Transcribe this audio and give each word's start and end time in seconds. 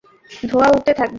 ধোঁয়া 0.43 0.67
উড়তে 0.69 0.91
থাকবে। 0.93 1.09